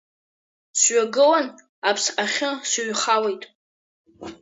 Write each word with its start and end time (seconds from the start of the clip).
Сҩагылан, 0.79 1.47
аԥсҟахьы 1.89 2.49
сыҩхалеит. 2.69 3.43